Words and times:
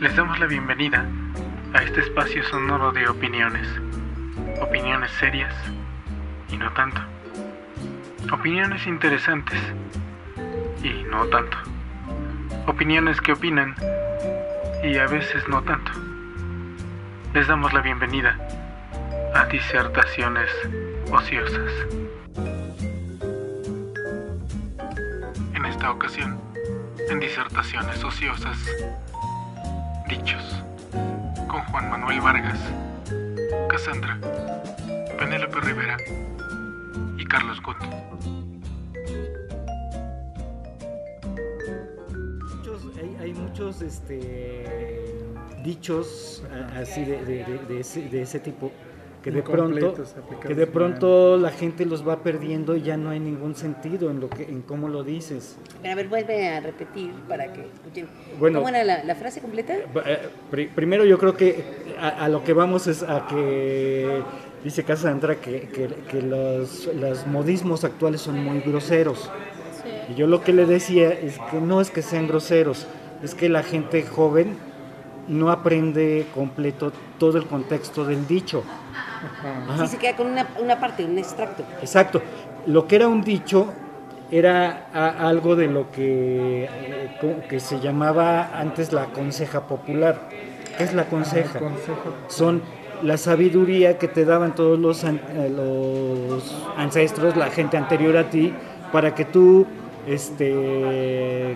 Les 0.00 0.16
damos 0.16 0.40
la 0.40 0.46
bienvenida 0.46 1.06
a 1.72 1.82
este 1.82 2.00
espacio 2.00 2.42
sonoro 2.42 2.90
de 2.90 3.08
opiniones. 3.08 3.68
Opiniones 4.60 5.12
serias 5.12 5.54
y 6.50 6.56
no 6.56 6.72
tanto. 6.72 7.00
Opiniones 8.32 8.88
interesantes 8.88 9.60
y 10.82 11.04
no 11.04 11.26
tanto. 11.26 11.56
Opiniones 12.66 13.20
que 13.20 13.34
opinan 13.34 13.76
y 14.82 14.98
a 14.98 15.06
veces 15.06 15.48
no 15.48 15.62
tanto. 15.62 15.92
Les 17.32 17.46
damos 17.46 17.72
la 17.72 17.80
bienvenida 17.80 18.36
a 19.32 19.46
disertaciones 19.46 20.50
ociosas. 21.12 21.70
En 25.54 25.64
esta 25.66 25.92
ocasión, 25.92 26.40
en 27.08 27.20
disertaciones 27.20 28.02
ociosas, 28.02 28.58
dichos, 30.08 30.62
con 31.48 31.60
Juan 31.66 31.90
Manuel 31.90 32.20
Vargas, 32.20 32.58
Cassandra, 33.68 34.18
Penélope 35.18 35.60
Rivera 35.60 35.96
y 37.18 37.24
Carlos. 37.24 37.60
Muchos- 42.56 42.96
hay, 42.98 43.16
hay 43.20 43.32
muchos 43.34 43.82
este, 43.82 45.14
dichos 45.62 46.42
así 46.76 47.04
de, 47.04 47.24
de 47.24 48.22
ese 48.22 48.40
tipo 48.40 48.72
que 49.24 49.30
de 49.30 49.42
pronto 49.42 49.94
que 50.46 50.54
de 50.54 50.66
pronto 50.66 51.38
la 51.38 51.50
gente 51.50 51.86
los 51.86 52.06
va 52.06 52.22
perdiendo 52.22 52.76
y 52.76 52.82
ya 52.82 52.98
no 52.98 53.08
hay 53.08 53.18
ningún 53.20 53.54
sentido 53.54 54.10
en 54.10 54.20
lo 54.20 54.28
que 54.28 54.42
en 54.44 54.60
cómo 54.60 54.88
lo 54.88 55.02
dices. 55.02 55.56
Pero 55.80 55.92
a 55.94 55.96
ver, 55.96 56.08
vuelve 56.08 56.48
a 56.48 56.60
repetir 56.60 57.10
para 57.26 57.50
que 57.52 57.62
escuchen. 57.62 58.06
Bueno. 58.38 58.58
¿Cómo 58.58 58.68
era 58.68 58.84
la, 58.84 59.02
la 59.02 59.14
frase 59.14 59.40
completa? 59.40 59.74
Eh, 59.74 60.18
pri- 60.50 60.68
Primero 60.68 61.06
yo 61.06 61.16
creo 61.18 61.34
que 61.36 61.64
a, 61.98 62.08
a 62.24 62.28
lo 62.28 62.44
que 62.44 62.52
vamos 62.52 62.86
es 62.86 63.02
a 63.02 63.26
que 63.26 64.22
dice 64.62 64.84
Cassandra 64.84 65.36
que, 65.36 65.62
que, 65.68 65.88
que 66.10 66.20
los, 66.22 66.88
los 66.94 67.26
modismos 67.26 67.82
actuales 67.84 68.20
son 68.20 68.44
muy 68.44 68.60
groseros. 68.60 69.30
Y 70.10 70.14
yo 70.16 70.26
lo 70.26 70.42
que 70.42 70.52
le 70.52 70.66
decía 70.66 71.10
es 71.10 71.38
que 71.50 71.60
no 71.62 71.80
es 71.80 71.90
que 71.90 72.02
sean 72.02 72.28
groseros, 72.28 72.86
es 73.22 73.34
que 73.34 73.48
la 73.48 73.62
gente 73.62 74.02
joven 74.02 74.54
no 75.28 75.50
aprende 75.50 76.26
completo 76.34 76.92
todo 77.18 77.38
el 77.38 77.46
contexto 77.46 78.04
del 78.04 78.26
dicho. 78.26 78.62
Ajá. 79.68 79.86
Sí, 79.86 79.92
se 79.92 79.98
queda 79.98 80.16
con 80.16 80.26
una, 80.28 80.46
una 80.62 80.78
parte, 80.80 81.04
un 81.04 81.16
extracto. 81.18 81.62
Exacto. 81.80 82.20
Lo 82.66 82.86
que 82.86 82.96
era 82.96 83.08
un 83.08 83.22
dicho 83.22 83.72
era 84.30 84.88
a- 84.92 85.28
algo 85.28 85.54
de 85.56 85.66
lo 85.68 85.90
que, 85.90 86.64
eh, 86.64 87.42
que 87.48 87.60
se 87.60 87.80
llamaba 87.80 88.58
antes 88.58 88.92
la 88.92 89.06
conseja 89.06 89.62
popular. 89.66 90.28
¿Qué 90.76 90.84
es 90.84 90.94
la 90.94 91.04
conseja? 91.06 91.58
Consejo. 91.58 92.14
Son 92.28 92.62
la 93.02 93.16
sabiduría 93.16 93.98
que 93.98 94.08
te 94.08 94.24
daban 94.24 94.54
todos 94.54 94.78
los, 94.78 95.04
an- 95.04 95.20
eh, 95.34 95.50
los 95.54 96.54
ancestros, 96.76 97.36
la 97.36 97.50
gente 97.50 97.76
anterior 97.76 98.16
a 98.16 98.30
ti, 98.30 98.52
para 98.92 99.14
que 99.14 99.24
tú, 99.24 99.66
este... 100.06 101.54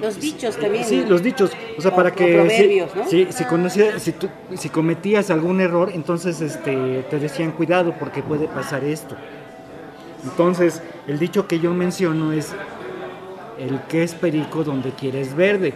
Los 0.00 0.20
dichos 0.20 0.56
también. 0.56 0.84
Sí, 0.84 1.04
los 1.06 1.22
dichos, 1.22 1.50
o 1.76 1.80
sea, 1.80 1.90
O- 1.90 1.96
para 1.96 2.12
que 2.12 2.48
si, 2.50 2.98
¿no? 2.98 3.06
si, 3.08 3.32
si 3.32 3.44
conocía- 3.44 3.98
si, 3.98 4.12
tú- 4.12 4.28
si 4.54 4.68
cometías 4.68 5.30
algún 5.30 5.60
error, 5.60 5.90
entonces 5.92 6.40
este, 6.40 7.04
te 7.10 7.18
decían 7.18 7.52
cuidado 7.52 7.94
porque 7.98 8.22
puede 8.22 8.46
pasar 8.48 8.84
esto. 8.84 9.16
Entonces, 10.24 10.82
el 11.06 11.18
dicho 11.18 11.46
que 11.46 11.58
yo 11.60 11.72
menciono 11.74 12.32
es 12.32 12.52
el 13.58 13.80
que 13.88 14.02
es 14.02 14.14
perico 14.14 14.64
donde 14.64 14.90
quieres 14.90 15.34
verde. 15.34 15.74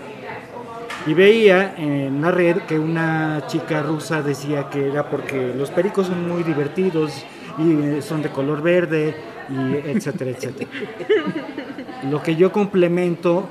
Y 1.07 1.15
veía 1.15 1.75
en 1.79 2.21
la 2.21 2.31
red 2.31 2.59
que 2.69 2.79
una 2.79 3.45
chica 3.47 3.83
rusa 3.83 4.23
decía 4.23 4.69
que 4.71 4.87
era 4.89 5.09
porque 5.09 5.53
los 5.57 5.71
pericos 5.71 6.09
son 6.09 6.29
muy 6.29 6.43
divertidos 6.43 7.25
y 7.59 7.73
eh, 7.73 8.03
son 8.03 8.23
de 8.23 8.29
color 8.29 8.61
verde 8.63 9.15
y 9.49 9.89
etcétera, 9.89 10.31
etcétera. 10.33 10.69
Lo 12.09 12.23
que 12.23 12.37
yo 12.37 12.53
complemento 12.53 13.47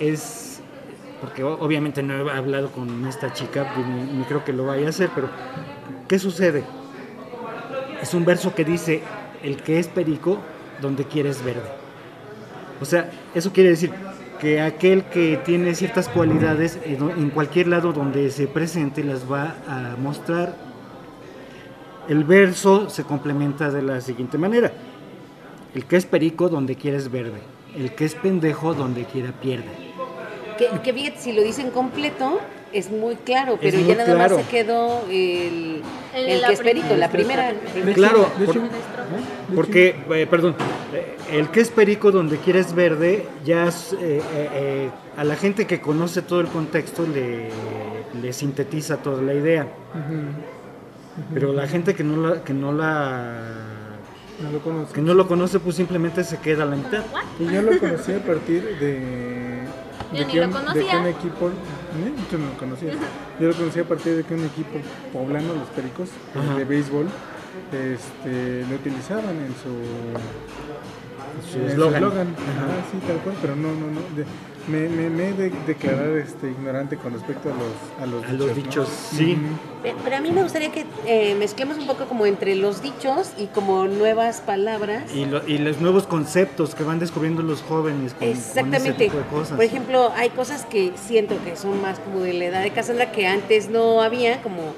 es, 0.00 0.60
porque 1.20 1.44
obviamente 1.44 2.02
no 2.02 2.14
he 2.14 2.32
hablado 2.32 2.70
con 2.72 3.06
esta 3.06 3.32
chica, 3.32 3.72
pues, 3.74 3.86
ni, 3.86 4.18
ni 4.18 4.24
creo 4.24 4.44
que 4.44 4.52
lo 4.52 4.66
vaya 4.66 4.86
a 4.86 4.90
hacer, 4.90 5.10
pero 5.14 5.28
¿qué 6.08 6.18
sucede? 6.18 6.64
Es 8.00 8.14
un 8.14 8.24
verso 8.24 8.54
que 8.54 8.64
dice, 8.64 9.02
el 9.42 9.62
que 9.62 9.78
es 9.78 9.86
perico, 9.86 10.38
donde 10.80 11.04
quieres 11.04 11.44
verde. 11.44 11.70
O 12.80 12.84
sea, 12.84 13.10
eso 13.34 13.52
quiere 13.52 13.70
decir 13.70 13.92
que 14.40 14.60
aquel 14.60 15.04
que 15.04 15.40
tiene 15.44 15.72
ciertas 15.76 16.08
cualidades 16.08 16.76
en 16.84 17.30
cualquier 17.30 17.68
lado 17.68 17.92
donde 17.92 18.28
se 18.30 18.48
presente 18.48 19.04
las 19.04 19.30
va 19.30 19.54
a 19.68 19.96
mostrar. 19.96 20.56
El 22.08 22.24
verso 22.24 22.90
se 22.90 23.04
complementa 23.04 23.70
de 23.70 23.82
la 23.82 24.00
siguiente 24.00 24.36
manera. 24.38 24.72
El 25.76 25.84
que 25.84 25.96
es 25.96 26.06
perico 26.06 26.48
donde 26.48 26.74
quieres 26.74 27.08
verde. 27.08 27.40
El 27.76 27.92
que 27.94 28.04
es 28.04 28.14
pendejo 28.14 28.74
donde 28.74 29.04
quiera 29.04 29.32
pierde. 29.32 29.64
Que, 30.58 30.68
que 30.82 30.92
fíjate, 30.92 31.18
si 31.18 31.32
lo 31.32 31.42
dicen 31.42 31.70
completo, 31.70 32.38
es 32.72 32.90
muy 32.90 33.16
claro, 33.16 33.58
pero 33.60 33.78
muy 33.78 33.86
ya 33.88 33.94
nada 33.96 34.14
claro. 34.14 34.36
más 34.36 34.44
se 34.44 34.50
quedó 34.50 35.02
el, 35.10 35.82
El 36.14 36.42
que 36.44 36.52
es 36.52 36.98
la 36.98 37.10
primera. 37.10 37.52
Claro, 37.94 38.28
por- 38.44 38.56
hecho- 38.56 38.68
porque, 39.54 39.96
eh, 40.10 40.26
perdón, 40.28 40.54
eh, 40.94 41.16
el 41.32 41.48
que 41.50 41.60
es 41.60 41.70
perico 41.70 42.10
donde 42.10 42.36
quieres 42.38 42.74
verde, 42.74 43.26
ya 43.44 43.66
es, 43.68 43.92
eh, 43.94 43.98
eh, 44.34 44.48
eh, 44.52 44.90
a 45.16 45.24
la 45.24 45.36
gente 45.36 45.66
que 45.66 45.80
conoce 45.80 46.22
todo 46.22 46.40
el 46.40 46.48
contexto 46.48 47.06
le, 47.06 47.48
le 48.20 48.32
sintetiza 48.32 48.98
toda 48.98 49.22
la 49.22 49.34
idea. 49.34 49.66
Pero 51.34 51.52
la 51.52 51.66
gente 51.68 51.94
que 51.94 52.04
no 52.04 52.16
la, 52.28 52.42
que 52.42 52.54
no 52.54 52.72
la 52.72 53.40
No 54.40 54.50
lo 54.50 54.60
conozco. 54.60 54.92
que 54.94 55.02
no 55.02 55.14
lo 55.14 55.26
conoce, 55.28 55.60
pues 55.60 55.76
simplemente 55.76 56.24
se 56.24 56.38
queda 56.38 56.62
a 56.64 56.66
la 56.66 56.76
mitad. 56.76 57.04
Y 57.38 57.44
yo 57.52 57.62
lo 57.62 57.78
conocí 57.78 58.12
a 58.12 58.18
partir 58.24 58.62
de. 58.80 59.62
Yo 60.12 60.18
de 60.18 60.24
ni 60.26 60.32
que 60.32 60.40
lo 60.40 60.46
un- 60.46 60.52
conocía. 60.52 60.82
De 60.82 60.88
que 60.88 60.96
un 60.96 61.06
equipo. 61.06 61.48
¿eh? 61.48 62.12
Tú 62.30 62.38
no 62.38 62.46
lo 62.46 62.56
conocías. 62.58 62.96
Yo 63.40 63.48
lo 63.48 63.54
conocí 63.54 63.80
a 63.80 63.84
partir 63.84 64.16
de 64.16 64.24
que 64.24 64.34
un 64.34 64.44
equipo 64.44 64.78
poblano, 65.12 65.54
los 65.54 65.68
Pericos, 65.68 66.08
Ajá. 66.34 66.56
de 66.58 66.64
béisbol, 66.64 67.06
este, 67.72 68.64
lo 68.68 68.74
utilizaban 68.76 69.36
en 69.36 69.54
su. 69.62 69.72
Su 71.50 71.58
eslogan. 71.66 72.04
Ajá, 72.04 72.84
sí, 72.90 72.98
tal 73.06 73.16
cual, 73.18 73.34
pero 73.40 73.56
no, 73.56 73.68
no, 73.68 73.86
no. 73.86 74.00
de- 74.16 74.26
me, 74.68 74.88
me, 74.88 75.10
me 75.10 75.28
he 75.28 75.32
de 75.32 75.50
declarar 75.66 76.10
este, 76.18 76.50
ignorante 76.50 76.96
con 76.96 77.12
respecto 77.12 77.50
a 77.50 77.52
los, 77.52 78.02
a 78.02 78.06
los 78.06 78.24
A 78.28 78.32
los 78.32 78.48
¿no? 78.48 78.54
dichos, 78.54 78.88
sí. 78.88 79.36
Pero 80.04 80.16
a 80.16 80.20
mí 80.20 80.30
me 80.30 80.42
gustaría 80.42 80.70
que 80.70 80.84
eh, 81.06 81.34
mezclemos 81.34 81.76
un 81.78 81.86
poco 81.86 82.04
como 82.06 82.26
entre 82.26 82.54
los 82.54 82.80
dichos 82.82 83.32
y 83.38 83.46
como 83.46 83.86
nuevas 83.86 84.40
palabras. 84.40 85.12
Y, 85.14 85.24
lo- 85.24 85.46
y 85.48 85.58
los 85.58 85.80
nuevos 85.80 86.06
conceptos 86.06 86.74
que 86.74 86.84
van 86.84 86.98
descubriendo 87.00 87.42
los 87.42 87.62
jóvenes 87.62 88.12
con, 88.12 88.20
con 88.20 88.28
ese 88.28 88.38
Exactamente. 88.60 89.04
tipo 89.06 89.16
de 89.18 89.24
cosas. 89.24 89.56
Por 89.56 89.64
ejemplo, 89.64 90.12
hay 90.16 90.30
cosas 90.30 90.64
que 90.66 90.92
siento 90.96 91.34
que 91.44 91.56
son 91.56 91.80
más 91.82 91.98
como 91.98 92.20
de 92.20 92.32
la 92.34 92.44
edad 92.44 92.62
de 92.62 92.70
Cassandra 92.70 93.10
que 93.10 93.26
antes 93.26 93.68
no 93.68 94.00
había, 94.00 94.40
como 94.42 94.74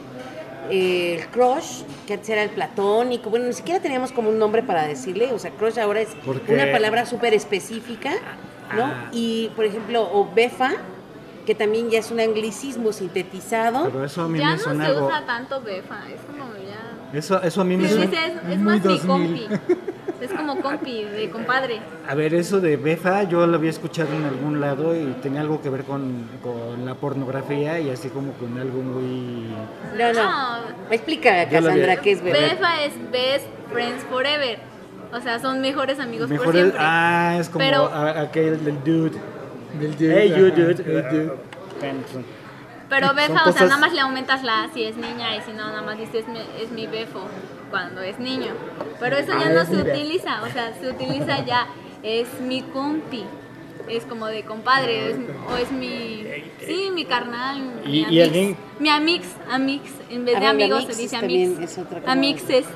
eh, 0.70 1.18
el 1.20 1.26
crush, 1.28 1.82
que 2.06 2.14
antes 2.14 2.28
era 2.30 2.42
el 2.42 2.50
platónico. 2.50 3.28
Bueno, 3.28 3.46
ni 3.46 3.52
siquiera 3.52 3.80
teníamos 3.80 4.12
como 4.12 4.30
un 4.30 4.38
nombre 4.38 4.62
para 4.62 4.86
decirle. 4.86 5.30
O 5.32 5.38
sea, 5.38 5.50
crush 5.50 5.78
ahora 5.78 6.00
es 6.00 6.08
Porque- 6.24 6.54
una 6.54 6.72
palabra 6.72 7.04
súper 7.04 7.34
específica, 7.34 8.12
¿no? 8.74 8.84
Ah. 8.84 9.08
Y, 9.12 9.50
por 9.56 9.64
ejemplo, 9.64 10.08
o 10.12 10.28
befa, 10.34 10.72
que 11.46 11.54
también 11.54 11.90
ya 11.90 11.98
es 11.98 12.10
un 12.10 12.20
anglicismo 12.20 12.92
sintetizado. 12.92 13.84
Pero 13.90 14.04
eso 14.04 14.22
a 14.22 14.28
mí 14.28 14.38
Ya 14.38 14.46
me 14.50 14.56
no 14.56 14.58
suena 14.58 14.84
se 14.86 14.90
algo. 14.92 15.06
usa 15.06 15.26
tanto 15.26 15.60
befa, 15.60 16.00
es 16.08 16.20
como 16.22 16.52
ya... 16.54 17.18
Eso, 17.18 17.40
eso 17.42 17.60
a 17.60 17.64
mí 17.64 17.76
me 17.76 17.86
Sí, 17.88 17.94
suena. 17.94 18.10
dice, 18.10 18.26
es, 18.26 18.32
es 18.52 18.58
muy 18.58 18.78
más 18.78 18.84
mi 18.84 18.98
2000. 18.98 19.06
compi. 19.06 19.46
Es 20.20 20.32
como 20.32 20.56
compi, 20.60 21.04
de 21.04 21.28
compadre. 21.32 21.80
A 22.08 22.14
ver, 22.14 22.32
eso 22.34 22.58
de 22.60 22.76
Befa 22.78 23.24
yo 23.24 23.46
lo 23.46 23.56
había 23.56 23.68
escuchado 23.68 24.08
en 24.14 24.24
algún 24.24 24.58
lado 24.60 24.96
y 24.96 25.04
tenía 25.22 25.42
algo 25.42 25.60
que 25.60 25.68
ver 25.68 25.84
con, 25.84 26.26
con 26.42 26.86
la 26.86 26.94
pornografía 26.94 27.78
y 27.78 27.90
así 27.90 28.08
como 28.08 28.32
con 28.32 28.56
algo 28.58 28.80
muy... 28.80 29.52
No, 29.98 30.12
no. 30.14 30.22
No. 30.24 30.58
Explica, 30.90 31.44
Yo 31.50 31.60
lo 31.60 31.66
Cassandra, 31.66 31.92
había- 31.92 31.96
qué 32.02 32.12
es 32.12 32.22
befa. 32.22 32.38
Befa 32.40 32.84
es 32.84 33.10
best 33.12 33.46
friends 33.70 34.02
forever. 34.04 34.58
O 35.14 35.20
sea, 35.20 35.38
son 35.38 35.60
mejores 35.60 36.00
amigos 36.00 36.28
por 36.30 36.52
siempre. 36.52 36.78
ah, 36.80 37.36
es 37.38 37.48
como 37.48 37.64
Pero- 37.64 37.86
a- 37.86 38.20
aquel 38.22 38.64
del 38.64 38.82
dude. 38.82 39.18
Del 39.80 39.92
dude, 39.96 40.14
Hey, 40.22 40.34
you 40.36 40.50
dude. 40.50 40.84
hey, 40.86 41.04
dude. 41.10 42.24
Pero 42.88 43.14
befa, 43.14 43.32
o 43.32 43.36
sea, 43.36 43.44
cosas- 43.44 43.68
nada 43.68 43.80
más 43.80 43.92
le 43.92 44.00
aumentas 44.00 44.42
la 44.44 44.68
si 44.72 44.84
es 44.84 44.96
niña 44.96 45.36
y 45.36 45.40
si 45.42 45.50
no, 45.52 45.64
nada 45.68 45.82
más 45.82 45.96
dices 45.98 46.16
es 46.22 46.28
mi, 46.28 46.38
es 46.62 46.70
mi 46.70 46.86
befo 46.86 47.20
cuando 47.70 48.02
es 48.02 48.18
niño. 48.18 48.52
Pero 49.00 49.16
eso 49.16 49.32
ya 49.32 49.46
Ah, 49.46 49.52
no 49.52 49.60
es 49.62 49.68
se 49.68 49.76
utiliza, 49.76 50.42
o 50.42 50.48
sea, 50.52 50.72
se 50.78 50.90
utiliza 50.90 51.44
ya, 51.44 51.66
es 52.02 52.28
mi 52.40 52.62
compi. 52.62 53.24
Es 53.88 54.04
como 54.04 54.26
de 54.26 54.44
compadre, 54.44 55.10
es- 55.10 55.16
o 55.52 55.56
es 55.56 55.70
mi. 55.70 56.24
Sí, 56.64 56.90
mi 56.94 57.04
carnal. 57.04 57.60
Mi 57.84 57.98
Y- 57.98 57.98
y 57.98 58.04
amix. 58.04 58.22
alguien- 58.24 58.56
Mi 58.78 58.88
amix, 58.88 59.26
amix. 59.50 59.82
En 60.10 60.24
vez 60.24 60.40
de 60.40 60.46
amigos 60.46 60.84
se 60.88 61.02
dice 61.02 61.16
amix. 61.16 62.48
es. 62.48 62.66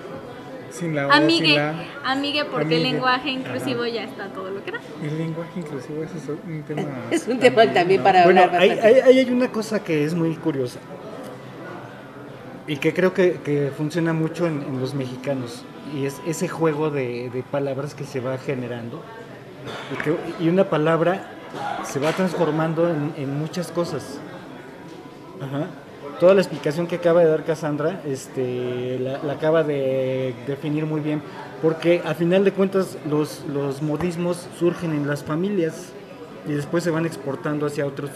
Sin 0.71 0.95
la 0.95 1.07
O, 1.09 1.13
sin 1.13 1.23
Amigue, 1.23 1.57
la... 1.57 1.75
amigue 2.05 2.45
porque 2.45 2.77
el 2.77 2.83
lenguaje 2.83 3.31
inclusivo 3.31 3.87
ya 3.87 4.05
está 4.05 4.29
todo 4.29 4.51
lo 4.51 4.63
que 4.65 4.73
da. 4.73 4.79
El 5.03 5.17
lenguaje 5.19 5.61
inclusivo, 5.61 6.03
es 6.03 6.11
un 6.47 6.63
tema... 6.63 6.83
Es 7.11 7.27
un 7.27 7.39
tema 7.39 7.67
también 7.73 8.03
para 8.03 8.25
Bueno, 8.25 8.43
hablar 8.43 8.61
hay, 8.61 8.69
bastante. 8.71 9.03
hay- 9.03 9.19
hay 9.19 9.31
una 9.33 9.49
cosa 9.51 9.83
que 9.83 10.05
es 10.05 10.15
muy 10.15 10.35
curiosa 10.37 10.79
y 12.67 12.77
que 12.77 12.93
creo 12.93 13.15
que, 13.15 13.41
que 13.43 13.73
funciona 13.77 14.13
mucho 14.13 14.47
en, 14.47 14.63
en 14.63 14.79
los 14.81 14.93
mexicanos 14.95 15.65
y 15.95 16.05
es 16.05 16.21
ese 16.27 16.49
juego 16.49 16.91
de, 16.91 17.31
de 17.31 17.43
palabras 17.43 17.95
que 17.95 18.05
se 18.05 18.21
va 18.21 18.37
generando 18.37 19.03
y, 19.93 20.03
que- 20.03 20.45
y 20.45 20.49
una 20.51 20.65
palabra 20.65 21.31
se 21.85 21.99
va 21.99 22.13
transformando 22.13 22.91
en, 22.91 23.15
en 23.17 23.39
muchas 23.39 23.73
cosas. 23.73 24.19
Ajá. 25.41 25.67
Toda 26.21 26.35
la 26.35 26.41
explicación 26.41 26.87
que 26.87 26.97
acaba 26.97 27.21
de 27.21 27.31
dar 27.31 27.45
Cassandra 27.45 28.01
este, 28.07 28.99
la, 28.99 29.19
la 29.23 29.33
acaba 29.35 29.63
de 29.63 30.35
definir 30.47 30.85
muy 30.85 31.01
bien, 31.01 31.23
porque 31.63 32.03
a 32.05 32.15
final 32.15 32.45
de 32.45 32.53
cuentas 32.53 32.97
los, 33.09 33.45
los 33.53 33.83
modismos 33.83 34.49
surgen 34.59 34.93
en 34.93 35.07
las 35.07 35.23
familias 35.23 35.93
y 36.47 36.53
después 36.53 36.83
se 36.83 36.91
van 36.91 37.07
exportando 37.07 37.67
hacia 37.67 37.87
otros 37.87 38.11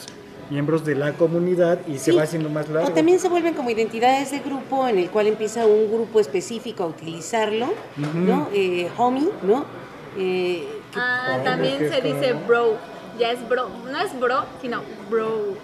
miembros 0.51 0.85
de 0.85 0.97
la 0.97 1.13
comunidad 1.13 1.79
y 1.87 1.99
se 1.99 2.11
Sí. 2.11 2.17
va 2.17 2.25
haciendo 2.25 2.49
más 2.51 2.69
largo. 2.69 2.89
O 2.89 2.93
también 2.93 3.19
se 3.21 3.29
vuelven 3.29 3.55
como 3.55 3.71
identidades 3.71 4.33
de 4.33 4.41
grupo 4.41 4.87
en 4.89 4.99
el 4.99 5.09
cual 5.11 5.29
empieza 5.29 5.65
un 5.67 5.87
grupo 5.91 6.19
específico 6.21 6.83
a 6.83 6.87
utilizarlo, 6.89 7.69
¿no? 8.15 8.49
Eh, 8.53 8.89
homie, 8.99 9.29
¿no? 9.43 9.65
Eh, 10.19 10.67
Ah, 10.95 11.39
también 11.45 11.79
se 11.79 12.01
como- 12.03 12.15
dice 12.15 12.33
bro. 12.47 12.77
Ya 13.19 13.31
es 13.31 13.47
bro. 13.49 13.69
No 13.91 13.99
es 13.99 14.19
bro, 14.19 14.45
sino 14.61 14.83
bro. 15.11 15.55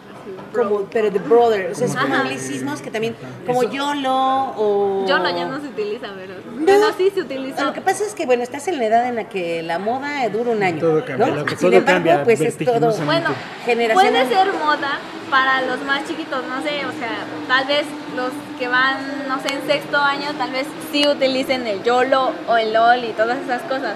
Como, 0.52 0.82
pero 0.84 1.10
de 1.10 1.18
brother, 1.18 1.70
o 1.72 1.74
sea, 1.74 1.86
es 1.86 1.94
como 1.94 2.14
Ajá. 2.14 2.22
anglicismos 2.22 2.80
que 2.80 2.90
también, 2.90 3.14
como 3.46 3.62
YOLO 3.64 4.54
o... 4.56 5.06
Yo 5.06 5.18
ya 5.22 5.46
no 5.46 5.60
se 5.60 5.68
utiliza, 5.68 6.08
pero. 6.16 6.34
Bueno, 6.58 6.86
sí 6.96 7.10
se 7.14 7.20
utiliza. 7.20 7.64
Lo 7.64 7.72
que 7.72 7.80
pasa 7.80 8.04
es 8.04 8.14
que, 8.14 8.26
bueno, 8.26 8.42
estás 8.42 8.68
en 8.68 8.78
la 8.78 8.84
edad 8.86 9.08
en 9.08 9.16
la 9.16 9.24
que 9.28 9.62
la 9.62 9.78
moda 9.78 10.28
dura 10.28 10.50
un 10.50 10.62
año. 10.62 10.80
Todo 10.80 11.04
cambia. 11.04 11.26
¿no? 11.26 11.34
Lo 11.36 11.44
que 11.44 11.56
Sin 11.56 11.68
todo 11.68 11.72
embargo, 11.72 11.96
cambia 11.96 12.24
pues 12.24 12.40
es 12.40 12.56
todo. 12.56 12.92
Bueno, 13.04 13.30
generación. 13.64 14.12
puede 14.12 14.28
ser 14.28 14.52
moda 14.54 14.98
para 15.30 15.62
los 15.62 15.80
más 15.84 16.06
chiquitos, 16.06 16.42
no 16.46 16.62
sé, 16.62 16.86
o 16.86 16.92
sea, 16.92 17.24
tal 17.46 17.66
vez 17.66 17.86
los 18.16 18.30
que 18.58 18.68
van, 18.68 19.28
no 19.28 19.40
sé, 19.40 19.54
en 19.54 19.66
sexto 19.66 19.98
año, 19.98 20.32
tal 20.38 20.50
vez 20.50 20.66
sí 20.90 21.06
utilicen 21.06 21.66
el 21.66 21.82
YOLO 21.82 22.32
o 22.48 22.56
el 22.56 22.72
LOL 22.72 23.04
y 23.04 23.12
todas 23.12 23.38
esas 23.38 23.62
cosas. 23.62 23.94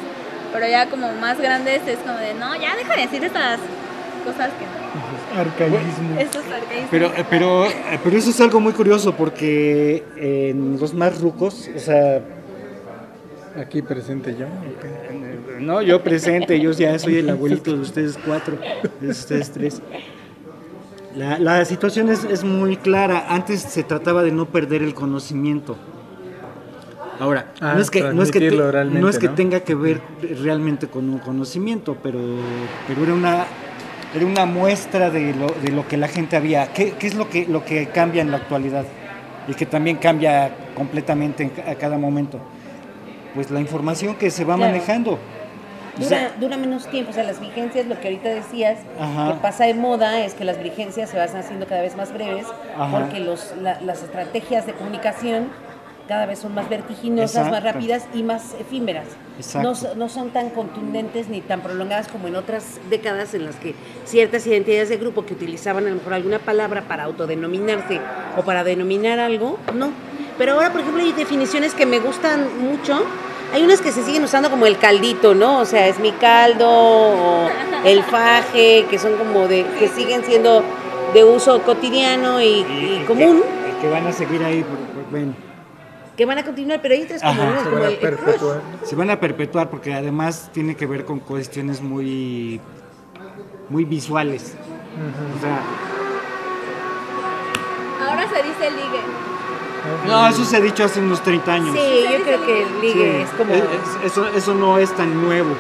Pero 0.53 0.67
ya 0.67 0.89
como 0.89 1.11
más 1.15 1.39
grandes 1.41 1.87
es 1.87 1.99
como 1.99 2.19
de, 2.19 2.35
no, 2.35 2.55
ya 2.57 2.77
deja 2.77 2.95
de 2.95 3.03
decir 3.03 3.25
estas 3.25 3.59
cosas 4.25 4.51
que 4.59 4.67
no. 4.67 4.82
Arcaísmo. 5.37 6.19
Estos 6.19 6.43
arcaísmos. 6.45 6.89
Pero, 6.91 7.07
eh, 7.07 7.25
pero, 7.29 7.67
eh, 7.67 8.01
pero 8.03 8.17
eso 8.17 8.31
es 8.31 8.41
algo 8.41 8.61
muy 8.61 8.73
curioso 8.73 9.15
porque 9.15 10.05
en 10.17 10.79
los 10.81 10.95
más 10.95 11.21
rucos, 11.21 11.69
o 11.75 11.79
sea, 11.79 12.21
Aquí 13.55 13.83
presente 13.83 14.35
yo. 14.39 14.47
no, 15.61 15.83
yo 15.83 16.03
presente, 16.03 16.59
yo 16.59 16.71
ya 16.73 16.99
soy 16.99 17.19
el 17.19 17.29
abuelito 17.29 17.75
de 17.75 17.81
ustedes 17.81 18.19
cuatro, 18.25 18.57
de 18.99 19.09
ustedes 19.11 19.51
tres. 19.51 19.83
La, 21.15 21.39
la 21.39 21.63
situación 21.67 22.09
es, 22.09 22.25
es 22.25 22.45
muy 22.45 22.79
clara. 22.79 23.27
Antes 23.29 23.61
se 23.61 23.83
trataba 23.83 24.23
de 24.23 24.33
no 24.33 24.47
perder 24.47 24.83
el 24.83 24.95
conocimiento. 24.95 25.77
Ahora, 27.21 27.53
Ah, 27.61 27.75
no 27.75 27.83
es 27.83 27.91
que, 27.91 28.01
no 28.03 28.23
es 28.23 28.31
que, 28.31 28.41
te- 28.41 28.57
no 28.57 29.09
es 29.11 29.19
que 29.19 29.29
¿no? 29.29 29.35
tenga 29.35 29.61
que 29.61 29.75
ver 29.75 30.01
realmente 30.43 30.87
con 30.89 31.11
un 31.11 31.19
conocimiento, 31.19 31.95
pero, 32.03 32.19
pero 32.89 33.05
era 33.05 33.13
una 33.13 33.45
era 34.15 34.27
una 34.27 34.45
muestra 34.47 35.11
de 35.11 35.35
lo, 35.35 35.47
de 35.49 35.71
lo 35.73 35.87
que 35.89 35.97
la 35.97 36.09
gente 36.09 36.37
había. 36.37 36.67
¿Qué, 36.73 36.93
qué 36.93 37.07
es 37.07 37.15
lo 37.15 37.29
que, 37.31 37.47
lo 37.47 37.65
que 37.65 37.87
cambia 37.89 38.23
en 38.23 38.31
la 38.31 38.37
actualidad? 38.39 38.85
Y 39.49 39.55
que 39.55 39.67
también 39.67 39.97
cambia 39.97 40.51
completamente 40.75 41.51
a 41.67 41.75
cada 41.75 41.99
momento. 41.99 42.39
Pues 43.35 43.51
la 43.51 43.61
información 43.61 44.15
que 44.17 44.31
se 44.31 44.45
va 44.45 44.57
Claro. 44.57 44.71
manejando. 44.73 45.13
O 45.13 45.97
Dura, 45.97 46.09
sea, 46.09 46.33
dura 46.41 46.57
menos 46.57 46.87
tiempo, 46.89 47.11
o 47.11 47.13
sea, 47.15 47.23
las 47.25 47.39
vigencias, 47.39 47.87
lo 47.87 48.01
que 48.01 48.09
ahorita 48.09 48.29
decías, 48.31 48.79
Ajá. 48.99 49.33
que 49.35 49.41
pasa 49.41 49.65
de 49.67 49.75
moda 49.75 50.21
es 50.25 50.33
que 50.33 50.45
las 50.45 50.63
vigencias 50.63 51.11
se 51.11 51.19
van 51.19 51.29
haciendo 51.37 51.67
cada 51.67 51.83
vez 51.83 51.97
más 51.97 52.15
breves 52.15 52.47
Ajá. 52.79 52.99
porque 52.99 53.21
los, 53.21 53.53
la- 53.61 53.79
las 53.83 54.03
estrategias 54.03 54.65
de 54.65 54.73
comunicación 54.73 55.49
cada 56.09 56.27
vez 56.27 56.39
son 56.41 56.55
más 56.55 56.69
vertiginosas, 56.69 57.45
más 57.47 57.59
Exacto. 57.59 57.73
rápidas 57.73 58.05
y 58.15 58.23
más 58.23 58.55
efímeras. 58.61 59.07
No, 59.63 59.73
no 59.97 60.09
son 60.09 60.31
tan 60.31 60.51
contundentes 60.51 61.29
ni 61.29 61.41
tan 61.41 61.61
prolongadas 61.61 62.09
como 62.09 62.29
en 62.29 62.37
otras 62.37 62.81
décadas 62.91 63.35
en 63.35 63.45
las 63.47 63.57
que 63.57 63.75
ciertas 64.05 64.47
identidades 64.47 64.89
de 64.89 64.97
grupo 64.99 65.25
que 65.25 65.35
utilizaban 65.35 65.87
a 65.87 65.89
lo 65.91 65.97
mejor 65.97 66.15
alguna 66.15 66.39
palabra 66.39 66.83
para 66.83 67.05
autodenominarse 67.05 68.01
o 68.37 68.43
para 68.43 68.63
denominar 68.65 69.19
algo, 69.19 69.59
no. 69.75 69.91
Pero 70.39 70.55
ahora, 70.55 70.71
por 70.71 70.81
ejemplo, 70.81 71.03
hay 71.03 71.13
definiciones 71.13 71.75
que 71.75 71.87
me 71.87 71.99
gustan 71.99 72.47
mucho. 72.61 73.05
Hay 73.55 73.63
unas 73.63 73.81
que 73.83 73.93
se 73.93 74.03
siguen 74.03 74.25
usando 74.25 74.49
como 74.51 74.65
el 74.67 74.79
caldito, 74.79 75.35
¿no? 75.35 75.59
O 75.61 75.65
sea, 75.67 75.87
es 75.89 75.99
mi 75.99 76.11
caldo 76.13 76.69
o 76.71 77.49
el 77.85 78.03
faje, 78.03 78.87
que 78.89 78.99
son 78.99 79.17
como 79.19 79.47
de, 79.47 79.65
que 79.79 79.89
siguen 79.89 80.25
siendo 80.25 80.63
de 81.13 81.23
uso 81.25 81.61
cotidiano 81.63 82.41
y, 82.41 82.47
y 82.47 83.05
común, 83.07 83.43
Que, 83.43 83.83
que 83.87 83.91
van 83.93 84.07
a 84.07 84.13
seguir 84.13 84.43
ahí. 84.43 84.63
por- 84.63 84.79
por- 85.03 85.11
bueno, 85.11 85.35
que 86.23 86.27
van 86.27 86.39
a 86.39 86.45
continuar, 86.45 86.81
pero 86.81 86.95
hay 86.95 87.03
otras 87.03 87.21
como, 87.21 87.43
Ajá. 87.43 87.59
Se 87.59 87.65
como 87.65 87.75
van 87.81 87.83
a 87.83 87.89
el, 87.89 87.95
el 88.05 88.87
se 88.87 88.95
van 88.95 89.11
a 89.11 89.19
perpetuar 89.19 89.71
porque 89.71 89.93
además 89.93 90.51
tiene 90.53 90.77
que 90.77 90.87
ver 90.87 91.05
con 91.05 91.19
cuestiones 91.19 91.81
muy, 91.81 92.61
muy 93.69 93.85
visuales. 93.85 94.55
O 95.37 95.41
sea, 95.41 95.61
Ahora 98.09 98.23
se 98.29 98.37
dice 98.37 98.71
ligue. 98.71 99.01
no, 100.07 100.29
eso 100.29 100.45
se 100.45 100.57
ha 100.59 100.61
dicho 100.61 100.85
hace 100.85 101.01
unos 101.01 101.21
30 101.25 101.53
años. 101.55 101.77
Sí, 101.77 102.05
yo 102.13 102.23
creo 102.25 102.47
que 102.47 102.63
el 102.63 102.81
ligue 102.81 103.13
Sí, 103.17 103.23
es 103.25 103.31
como... 103.31 103.53
es- 103.53 103.63
es- 103.63 104.13
eso, 104.13 104.29
eso 104.29 104.55
no 104.55 104.79
es 104.79 104.95
tan 104.95 105.21
nuevo. 105.21 105.51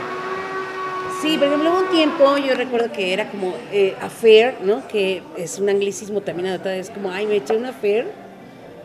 Sí, 1.20 1.38
por 1.38 1.48
ejemplo, 1.48 1.70
hubo 1.72 1.80
un 1.80 1.88
tiempo, 1.88 2.36
yo 2.38 2.54
recuerdo 2.54 2.92
que 2.92 3.12
era 3.12 3.28
como 3.30 3.54
eh, 3.72 3.96
affair, 4.00 4.54
¿no? 4.64 4.86
Que 4.86 5.22
es 5.36 5.58
un 5.58 5.68
anglicismo 5.68 6.20
también 6.20 6.48
adoptado, 6.50 6.76
es 6.76 6.90
como, 6.90 7.10
ay, 7.10 7.26
me 7.26 7.34
eché 7.36 7.56
un 7.56 7.66
affair. 7.66 8.12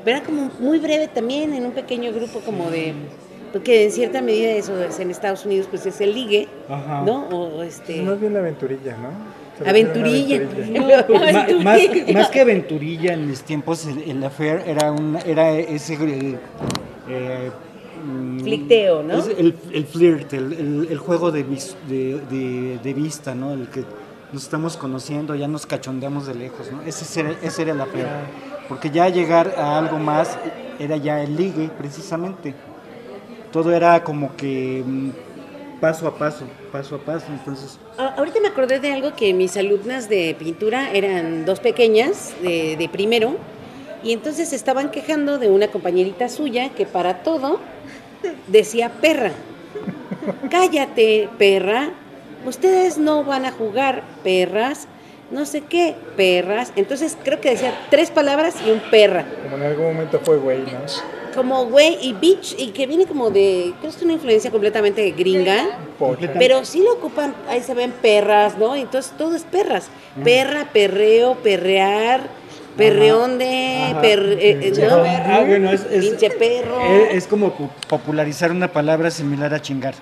Pero 0.07 0.19
era 0.19 0.25
como 0.25 0.49
muy 0.61 0.79
breve 0.79 1.09
también, 1.09 1.53
en 1.53 1.65
un 1.65 1.73
pequeño 1.73 2.13
grupo 2.13 2.39
como 2.39 2.71
de... 2.71 2.93
Porque 3.51 3.83
en 3.83 3.91
cierta 3.91 4.21
medida 4.21 4.51
eso 4.51 4.81
es 4.81 4.97
en 5.01 5.11
Estados 5.11 5.43
Unidos, 5.45 5.67
pues 5.69 5.85
es 5.85 5.99
el 5.99 6.13
ligue, 6.13 6.47
Ajá. 6.69 7.01
¿no? 7.05 7.27
O, 7.27 7.61
este... 7.61 8.01
Más 8.03 8.17
bien 8.17 8.31
la 8.31 8.39
aventurilla, 8.39 8.95
¿no? 8.95 9.09
Una 9.59 9.69
Aventurilla. 9.69 10.35
aventurilla. 10.37 11.05
más, 11.61 12.13
más 12.13 12.29
que 12.29 12.39
aventurilla 12.39 13.13
en 13.15 13.27
mis 13.27 13.41
tiempos, 13.41 13.85
el, 13.85 14.01
el 14.09 14.23
affair 14.23 14.63
era, 14.65 14.93
un, 14.93 15.17
era 15.25 15.51
ese... 15.51 15.95
eh, 15.95 16.37
eh, 17.09 17.51
mm, 18.05 18.39
Flicteo, 18.39 19.03
¿no? 19.03 19.17
es 19.19 19.27
el, 19.37 19.55
el 19.73 19.85
flirt, 19.85 20.31
el, 20.31 20.53
el- 20.53 20.87
el 20.89 20.97
juego 20.99 21.33
de, 21.33 21.43
vis- 21.43 21.75
de, 21.89 22.21
de- 22.29 22.79
de 22.81 22.93
vista, 22.93 23.35
¿no? 23.35 23.51
El 23.51 23.67
que 23.67 23.83
nos 24.31 24.43
estamos 24.43 24.77
conociendo, 24.77 25.35
ya 25.35 25.49
nos 25.49 25.65
cachondeamos 25.65 26.27
de 26.27 26.35
lejos, 26.35 26.71
¿no? 26.71 26.81
Ese 26.83 27.19
era, 27.19 27.35
ese 27.43 27.61
era 27.63 27.73
el 27.73 27.81
affair. 27.81 28.05
Porque 28.67 28.89
ya 28.89 29.09
llegar 29.09 29.53
a 29.57 29.77
algo 29.77 29.97
más 29.97 30.37
era 30.79 30.97
ya 30.97 31.21
el 31.21 31.35
ligue, 31.35 31.69
precisamente. 31.77 32.53
Todo 33.51 33.73
era 33.73 34.03
como 34.03 34.35
que 34.35 34.83
mm, 34.85 35.09
paso 35.79 36.07
a 36.07 36.17
paso, 36.17 36.45
paso 36.71 36.95
a 36.95 36.99
paso, 36.99 37.25
entonces... 37.29 37.79
Ah, 37.97 38.13
Ahorita 38.17 38.39
me 38.39 38.49
acordé 38.49 38.79
de 38.79 38.93
algo 38.93 39.15
que 39.15 39.33
mis 39.33 39.55
alumnas 39.57 40.09
de 40.09 40.35
pintura 40.37 40.91
eran 40.91 41.45
dos 41.45 41.59
pequeñas 41.59 42.33
de, 42.41 42.75
de 42.77 42.89
primero 42.89 43.37
y 44.03 44.13
entonces 44.13 44.53
estaban 44.53 44.91
quejando 44.91 45.39
de 45.39 45.49
una 45.49 45.69
compañerita 45.69 46.29
suya 46.29 46.69
que 46.69 46.85
para 46.85 47.23
todo 47.23 47.59
decía 48.47 48.89
perra. 48.89 49.31
Cállate, 50.49 51.29
perra. 51.37 51.89
Ustedes 52.45 52.97
no 52.97 53.23
van 53.23 53.45
a 53.45 53.51
jugar, 53.51 54.03
perras. 54.23 54.87
No 55.31 55.45
sé 55.45 55.61
qué, 55.61 55.95
perras. 56.15 56.71
Entonces 56.75 57.17
creo 57.23 57.41
que 57.41 57.49
decía 57.49 57.73
tres 57.89 58.11
palabras 58.11 58.55
y 58.65 58.71
un 58.71 58.79
perra. 58.91 59.25
Como 59.43 59.57
en 59.57 59.63
algún 59.63 59.85
momento 59.87 60.19
fue 60.23 60.37
güey, 60.37 60.59
¿no? 60.59 60.79
Como 61.35 61.65
güey 61.65 61.97
y 62.01 62.13
bitch 62.13 62.55
y 62.57 62.67
que 62.71 62.87
viene 62.87 63.05
como 63.05 63.29
de, 63.29 63.73
creo 63.79 63.91
que 63.91 63.97
es 63.97 64.01
una 64.03 64.13
influencia 64.13 64.49
completamente 64.49 65.11
gringa. 65.11 65.65
Pocha. 65.99 66.31
Pero 66.39 66.63
sí 66.65 66.81
lo 66.81 66.93
ocupan, 66.93 67.35
ahí 67.49 67.61
se 67.61 67.73
ven 67.73 67.91
perras, 67.91 68.57
¿no? 68.57 68.75
Entonces 68.75 69.11
todo 69.17 69.35
es 69.35 69.43
perras. 69.43 69.89
Perra, 70.23 70.67
perreo, 70.73 71.35
perrear, 71.35 72.21
perreón 72.75 73.37
de, 73.37 73.95
per- 74.01 74.37
eh, 74.39 74.59
eh, 74.63 74.87
¿no? 74.89 74.95
Ah, 75.05 75.43
bueno, 75.45 75.69
es, 75.71 75.85
es- 75.91 76.05
Pinche 76.05 76.29
perro. 76.31 76.79
Es, 77.09 77.15
es 77.17 77.27
como 77.27 77.51
po- 77.53 77.69
popularizar 77.87 78.49
una 78.51 78.71
palabra 78.71 79.11
similar 79.11 79.53
a 79.53 79.61
chingar. 79.61 79.93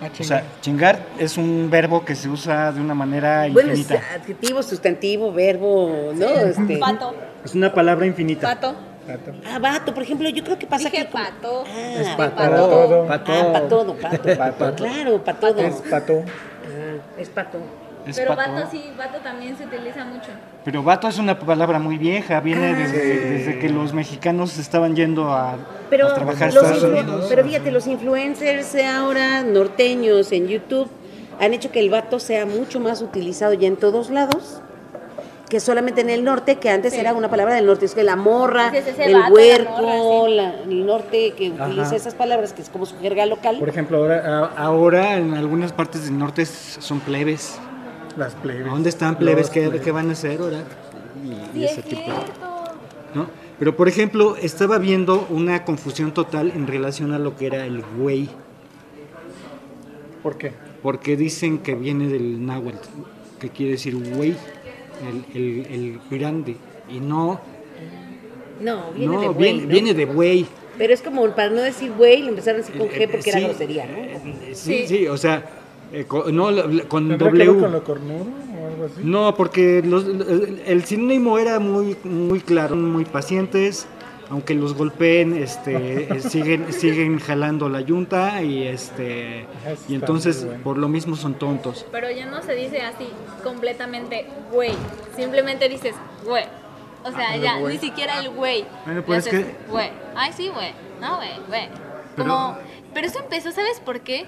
O 0.00 0.24
sea, 0.24 0.44
chingar 0.60 1.00
es 1.18 1.36
un 1.36 1.68
verbo 1.70 2.04
que 2.04 2.14
se 2.14 2.28
usa 2.28 2.70
de 2.70 2.80
una 2.80 2.94
manera 2.94 3.48
bueno, 3.52 3.72
es 3.72 3.80
infinita. 3.80 4.04
adjetivo, 4.14 4.62
sustantivo, 4.62 5.32
verbo, 5.32 6.12
¿no? 6.14 6.26
Este, 6.28 6.76
Pato. 6.78 7.14
Es 7.44 7.54
una 7.54 7.72
palabra 7.72 8.06
infinita. 8.06 8.46
Pato. 8.48 8.74
Gato. 9.08 9.32
ah, 9.50 9.58
vato, 9.58 9.94
por 9.94 10.02
ejemplo, 10.02 10.28
yo 10.28 10.44
creo 10.44 10.58
que 10.58 10.66
pasa 10.66 10.90
Dije 10.90 11.06
que... 11.06 11.10
como- 11.10 11.24
pato. 11.24 11.64
Ah, 11.66 11.92
Es 11.98 12.06
de 12.10 12.14
para 12.16 12.34
pato. 12.34 12.68
todo. 12.68 13.06
Pato. 13.06 13.32
Ah, 13.32 13.52
para 13.52 13.68
todo, 13.68 13.94
pato. 13.94 14.36
Pato. 14.36 14.74
Claro, 14.76 15.24
para 15.24 15.40
todo. 15.40 15.58
Es 15.60 15.74
pato. 15.76 16.22
Ah, 16.26 17.18
es 17.18 17.28
pato. 17.30 17.58
Es 18.06 18.16
Pero 18.16 18.34
pato. 18.36 18.52
vato 18.52 18.68
sí, 18.70 18.84
vato 18.96 19.18
también 19.22 19.56
se 19.56 19.64
utiliza 19.66 20.04
mucho. 20.04 20.28
Pero 20.64 20.82
vato 20.82 21.08
es 21.08 21.18
una 21.18 21.38
palabra 21.38 21.78
muy 21.78 21.98
vieja, 21.98 22.40
viene 22.40 22.72
Ah. 22.72 22.78
desde, 22.78 23.20
desde 23.30 23.58
que 23.58 23.68
los 23.68 23.92
mexicanos 23.92 24.58
estaban 24.58 24.96
yendo 24.96 25.32
a, 25.32 25.56
Pero, 25.90 26.08
a 26.08 26.14
trabajar 26.14 26.52
los 26.54 26.64
Estados 26.64 26.82
Unidos. 26.84 27.26
pero 27.28 27.44
fíjate, 27.44 27.70
los 27.70 27.86
influencers 27.86 28.74
ahora 28.76 29.42
norteños 29.42 30.32
en 30.32 30.48
YouTube 30.48 30.88
han 31.40 31.52
hecho 31.54 31.70
que 31.70 31.80
el 31.80 31.90
vato 31.90 32.18
sea 32.18 32.46
mucho 32.46 32.80
más 32.80 33.02
utilizado 33.02 33.52
ya 33.54 33.68
en 33.68 33.76
todos 33.76 34.10
lados 34.10 34.60
que 35.48 35.60
solamente 35.60 36.02
en 36.02 36.10
el 36.10 36.24
norte, 36.24 36.56
que 36.56 36.68
antes 36.68 36.92
Sí. 36.92 37.00
era 37.00 37.14
una 37.14 37.30
palabra 37.30 37.54
del 37.54 37.64
norte, 37.64 37.86
es 37.86 37.94
que 37.94 38.02
la 38.02 38.16
morra, 38.16 38.70
Sí, 38.70 38.78
sí, 38.84 38.92
sí, 38.96 39.02
el 39.02 39.14
vato, 39.14 39.28
la 39.28 39.34
huerco, 39.34 39.70
morra, 39.80 40.26
sí. 40.28 40.34
la- 40.34 40.54
el 40.64 40.86
norte 40.86 41.32
que 41.32 41.50
utiliza 41.50 41.82
Ajá. 41.86 41.96
esas 41.96 42.14
palabras, 42.14 42.52
que 42.52 42.60
es 42.60 42.68
como 42.68 42.84
su 42.84 42.98
jerga 42.98 43.24
local. 43.24 43.56
Por 43.58 43.70
ejemplo, 43.70 43.96
ahora, 43.96 44.50
ahora 44.58 45.14
en 45.16 45.32
algunas 45.32 45.72
partes 45.72 46.04
del 46.04 46.18
norte 46.18 46.44
son 46.44 47.00
plebes. 47.00 47.58
Las 48.18 48.34
plebes. 48.34 48.66
¿Dónde 48.66 48.88
están 48.88 49.16
plebes? 49.16 49.48
¿Qué, 49.48 49.60
plebes. 49.62 49.80
qué 49.82 49.92
van 49.92 50.08
a 50.10 50.12
hacer 50.12 50.40
ahora? 50.40 50.64
Y, 51.24 51.28
y 51.30 51.60
Sí, 51.60 51.64
es 51.64 51.72
ese 51.72 51.82
tipo. 51.82 52.02
¿no? 53.14 53.26
Pero 53.58 53.76
por 53.76 53.88
ejemplo, 53.88 54.36
estaba 54.36 54.78
viendo 54.78 55.26
una 55.30 55.64
confusión 55.64 56.12
total 56.12 56.52
en 56.54 56.66
relación 56.66 57.12
a 57.12 57.18
lo 57.18 57.36
que 57.36 57.46
era 57.46 57.64
el 57.64 57.82
güey, 57.96 58.28
¿Por 60.22 60.36
qué? 60.36 60.52
porque 60.82 61.16
dicen 61.16 61.58
que 61.58 61.74
viene 61.74 62.08
del 62.08 62.44
náhuatl, 62.44 62.78
que 63.40 63.50
quiere 63.50 63.72
decir 63.72 63.96
güey, 64.14 64.34
el, 65.08 65.24
el- 65.34 65.66
el 66.10 66.18
grande, 66.18 66.56
y 66.88 67.00
no, 67.00 67.40
no, 68.60 68.92
viene 68.92 69.14
no, 69.14 69.20
de 69.20 69.28
güey, 69.28 69.36
viene, 69.52 69.62
¿no? 69.62 69.68
viene 69.68 69.94
de 69.94 70.04
güey. 70.04 70.46
Pero 70.76 70.92
es 70.92 71.02
como 71.02 71.28
para 71.34 71.50
no 71.50 71.60
decir 71.62 71.92
güey, 71.96 72.22
lo 72.22 72.28
empezaron 72.28 72.60
a 72.60 72.64
decir 72.64 72.78
con 72.78 72.86
Eh, 72.88 73.06
G 73.06 73.10
porque 73.10 73.22
sí, 73.32 73.38
era 73.38 73.48
grosería, 73.48 73.86
¿no? 73.86 73.96
eh, 73.98 74.20
Sí, 74.54 74.54
Sí. 74.54 74.86
sí, 74.86 75.06
o 75.08 75.16
sea, 75.16 75.44
eh, 75.92 76.04
con, 76.06 76.34
no, 76.36 76.46
con 76.88 77.08
¿Tendrá 77.08 77.30
que 77.32 77.38
ver 77.38 77.46
W. 77.46 77.60
con 77.62 77.72
lo 77.72 77.84
cornudo 77.84 78.26
o 78.60 78.66
algo 78.66 78.84
así? 78.86 79.00
No, 79.04 79.34
porque 79.34 79.82
los- 79.84 80.04
el, 80.06 80.62
el 80.66 80.84
sinónimo 80.84 81.38
era 81.38 81.58
muy, 81.60 81.96
muy 82.04 82.40
claro, 82.40 82.76
muy 82.76 83.04
pacientes, 83.04 83.86
aunque 84.30 84.54
los 84.54 84.74
golpeen, 84.74 85.34
este, 85.34 86.12
eh, 86.14 86.20
siguen, 86.20 86.72
siguen 86.72 87.18
jalando 87.18 87.68
la 87.70 87.80
yunta 87.80 88.42
y 88.42 88.64
este, 88.66 89.40
Eso 89.40 89.82
y 89.88 89.94
entonces 89.94 90.44
bueno. 90.44 90.62
por 90.62 90.76
lo 90.78 90.88
mismo 90.88 91.16
son 91.16 91.34
tontos. 91.34 91.86
Pero 91.90 92.10
ya 92.10 92.26
no 92.26 92.42
se 92.42 92.54
dice 92.54 92.82
así 92.82 93.08
completamente 93.42 94.26
güey. 94.52 94.72
Simplemente 95.16 95.68
dices 95.68 95.94
güey. 96.26 96.44
O 97.04 97.10
sea, 97.12 97.36
ya 97.36 97.58
ni 97.60 97.78
siquiera 97.78 98.18
el 98.20 98.28
güey. 98.30 98.66
Bueno, 98.84 99.02
pues 99.02 99.26
es 99.26 99.32
haces, 99.32 99.46
que- 99.46 99.70
Güey. 99.70 99.88
Ay, 100.14 100.32
sí, 100.36 100.50
güey. 100.52 100.72
No, 101.00 101.16
güey, 101.16 101.30
güey. 101.46 101.68
Pero- 102.16 102.28
Como... 102.28 102.58
Pero 102.92 103.06
eso 103.06 103.20
empezó, 103.20 103.52
¿sabes 103.52 103.80
por 103.80 104.00
qué? 104.00 104.26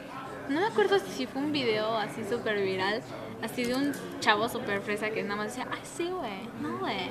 No 0.51 0.61
me 0.61 0.67
acuerdo 0.67 0.97
si 1.17 1.27
fue 1.27 1.41
un 1.43 1.53
video 1.53 1.97
así 1.97 2.23
súper 2.29 2.61
viral, 2.63 3.01
así 3.43 3.65
de 3.65 3.75
un 3.75 3.93
chavo 4.21 4.49
súper 4.49 4.81
fresa 4.83 5.11
que 5.11 5.23
nada 5.23 5.37
más 5.37 5.47
decía, 5.49 5.69
ay, 5.71 5.81
sí, 5.97 6.09
güey, 6.11 6.49
no, 6.61 6.79
güey. 6.79 7.11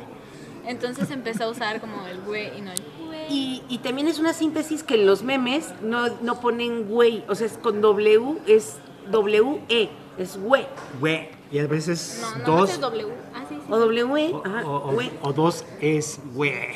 Entonces 0.66 1.10
empezó 1.10 1.46
a 1.46 1.50
usar 1.50 1.80
como 1.80 2.06
el 2.08 2.20
güey 2.22 2.58
y 2.58 2.62
no 2.62 2.72
el 2.72 2.82
güey. 3.06 3.26
Y, 3.30 3.64
y 3.70 3.78
también 3.80 4.08
es 4.08 4.20
una 4.20 4.34
síntesis 4.34 4.84
que 4.84 4.96
en 4.96 5.06
los 5.08 5.24
memes 5.24 5.74
no, 5.82 6.08
no 6.22 6.40
ponen 6.42 6.88
güey, 6.88 7.24
o 7.30 7.36
sea, 7.36 7.48
es 7.48 7.58
con 7.58 7.82
W, 7.82 8.40
es 8.46 8.76
W-E, 9.10 9.90
es 10.18 10.38
güey. 10.38 10.66
Güey. 11.00 11.30
Y 11.52 11.58
a 11.60 11.66
veces 11.66 12.20
no, 12.22 12.36
no, 12.46 12.58
dos 12.60 12.70
es 12.72 12.80
W. 12.82 13.08
Ah, 13.34 13.44
sí, 13.50 13.56
sí. 13.56 13.72
O 13.72 13.80
W, 13.80 14.34
o, 14.34 14.44
ajá, 14.46 14.68
o- 14.68 14.90
o- 14.90 14.92
güey. 14.92 15.10
o 15.22 15.34
dos 15.34 15.66
es 15.82 16.20
güey. 16.36 16.74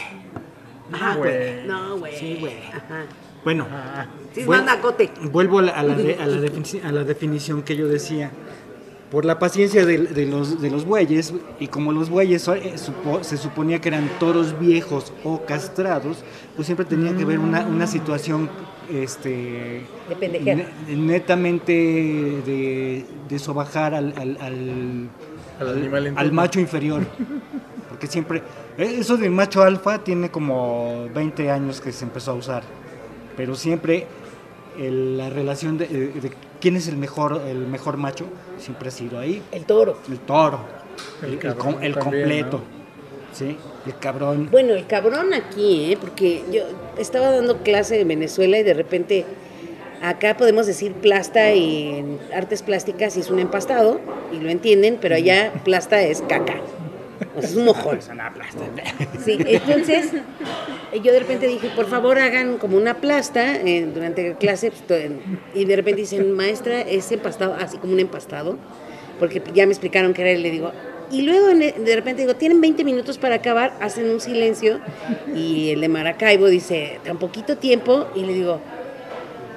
Ajá, 0.93 1.15
güey. 1.15 1.65
No, 1.67 1.97
güey. 1.97 2.17
Sí, 2.17 2.37
güey. 2.39 2.57
Ajá. 2.69 3.05
Bueno, 3.43 3.67
Ah, 3.71 4.05
Sí, 4.33 4.41
Vuel- 4.41 4.57
más 4.57 4.65
nacote. 4.65 5.11
Vuelvo 5.31 5.59
a 5.59 5.61
la, 5.61 5.71
a 5.73 5.83
la 5.83 5.93
de- 5.95 6.15
a 6.15 6.25
la 6.25 6.37
defini- 6.37 6.83
a 6.83 6.91
la 6.91 7.03
definición 7.03 7.61
que 7.61 7.75
yo 7.75 7.87
decía. 7.87 8.31
Por 9.11 9.25
la 9.25 9.37
paciencia 9.37 9.85
de, 9.85 9.99
de 9.99 10.25
los, 10.25 10.59
de 10.59 10.71
los 10.71 10.85
bueyes, 10.85 11.35
y 11.59 11.67
como 11.67 11.91
los 11.91 12.09
bueyes 12.09 12.47
eh, 12.47 12.73
supo- 12.77 13.23
se 13.23 13.37
suponía 13.37 13.79
que 13.79 13.89
eran 13.89 14.09
toros 14.19 14.59
viejos 14.59 15.13
o 15.23 15.41
castrados, 15.45 16.23
pues 16.55 16.65
siempre 16.65 16.83
tenía 16.83 17.15
que 17.15 17.25
ver 17.25 17.37
una, 17.37 17.61
una 17.63 17.85
situación 17.85 18.49
este, 18.91 19.83
De 20.09 20.15
pendejera. 20.19 20.67
ne- 20.87 20.95
netamente 20.95 21.71
de, 21.73 23.05
de 23.29 23.39
sobajar 23.39 23.93
al, 23.93 24.13
al, 24.17 24.37
al- 24.41 25.09
Al 25.59 26.13
al 26.17 26.31
macho 26.31 26.59
inferior. 26.59 27.03
Porque 27.89 28.07
siempre, 28.07 28.41
eh, 28.79 28.95
eso 28.99 29.15
del 29.17 29.29
macho 29.29 29.61
alfa 29.61 30.03
tiene 30.03 30.31
como 30.31 31.07
20 31.13 31.51
años 31.51 31.79
que 31.79 31.91
se 31.91 32.03
empezó 32.05 32.31
a 32.31 32.33
usar, 32.33 32.63
pero 33.37 33.55
siempre 33.55 34.07
el- 34.79 35.17
la 35.17 35.29
relación 35.29 35.77
de, 35.77 35.87
de- 35.87 36.07
de 36.21 36.31
quién 36.59 36.75
es 36.75 36.87
el 36.87 36.97
mejor, 36.97 37.41
el 37.47 37.67
mejor 37.67 37.97
macho 37.97 38.25
siempre 38.57 38.87
ha 38.87 38.91
sido 38.91 39.19
ahí, 39.19 39.41
El 39.51 39.65
toro. 39.65 39.97
el 40.09 40.19
toro, 40.19 40.59
El 41.21 41.27
el, 41.27 41.33
el 41.33 41.39
cabrón 41.39 41.73
com- 41.73 41.83
el 41.83 41.93
también, 41.95 42.21
completo, 42.23 42.57
¿no? 42.57 43.35
¿sí? 43.35 43.57
el 43.85 43.97
cabrón. 43.99 44.47
Bueno, 44.51 44.73
el 44.73 44.87
cabrón 44.87 45.33
aquí, 45.33 45.91
¿eh? 45.91 45.97
Porque 45.99 46.43
yo 46.51 46.63
estaba 46.97 47.31
dando 47.31 47.57
clase 47.63 47.99
en 47.99 48.07
Venezuela 48.07 48.57
y 48.57 48.63
de 48.63 48.73
repente 48.73 49.25
acá 50.01 50.35
podemos 50.37 50.67
decir 50.67 50.93
plasta 50.93 51.53
y 51.53 51.89
en 51.97 52.19
artes 52.33 52.61
plásticas 52.61 53.15
y 53.17 53.21
es 53.21 53.29
un 53.29 53.39
empastado 53.39 53.99
y 54.31 54.37
lo 54.39 54.49
entienden, 54.49 54.97
pero 55.01 55.15
allá 55.15 55.51
plasta 55.63 56.01
es 56.03 56.21
caca. 56.21 56.55
Es 57.37 57.55
un 57.55 57.65
mojón. 57.65 57.95
Sí, 59.23 59.37
entonces 59.45 60.11
yo 61.03 61.11
de 61.11 61.19
repente 61.19 61.47
dije, 61.47 61.69
por 61.75 61.87
favor 61.87 62.19
hagan 62.19 62.57
como 62.57 62.77
una 62.77 62.95
plasta 62.95 63.55
eh, 63.55 63.87
durante 63.93 64.29
la 64.29 64.35
clase 64.35 64.71
pues, 64.87 65.11
y 65.53 65.65
de 65.65 65.75
repente 65.75 66.01
dicen, 66.01 66.31
maestra, 66.31 66.81
es 66.81 67.11
empastado, 67.11 67.55
así 67.59 67.77
como 67.77 67.93
un 67.93 67.99
empastado, 67.99 68.57
porque 69.19 69.41
ya 69.53 69.65
me 69.65 69.71
explicaron 69.71 70.13
qué 70.13 70.21
era 70.21 70.31
y 70.31 70.41
le 70.41 70.51
digo, 70.51 70.71
y 71.11 71.21
luego 71.23 71.49
e- 71.49 71.73
de 71.73 71.95
repente 71.95 72.21
digo, 72.21 72.35
tienen 72.35 72.61
20 72.61 72.83
minutos 72.83 73.17
para 73.17 73.35
acabar, 73.35 73.73
hacen 73.81 74.09
un 74.09 74.19
silencio 74.19 74.79
y 75.35 75.71
el 75.71 75.81
de 75.81 75.87
Maracaibo 75.89 76.47
dice, 76.47 76.99
tan 77.03 77.17
poquito 77.17 77.57
tiempo 77.57 78.07
y 78.15 78.21
le 78.25 78.33
digo, 78.33 78.59